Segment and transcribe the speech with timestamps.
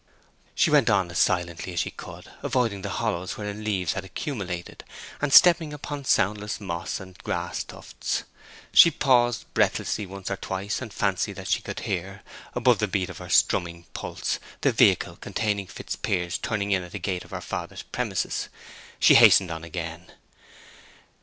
[0.55, 4.83] She went on as silently as she could, avoiding the hollows wherein leaves had accumulated,
[5.21, 8.23] and stepping upon soundless moss and grass tufts.
[8.73, 12.23] She paused breathlessly once or twice, and fancied that she could hear,
[12.55, 16.97] above the beat of her strumming pulse, the vehicle containing Fitzpiers turning in at the
[16.97, 18.49] gate of her father's premises.
[18.99, 20.11] She hastened on again.